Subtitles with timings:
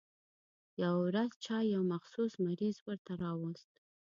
[0.81, 3.71] يوه ورځ چا يو مخصوص مریض ورته راوست.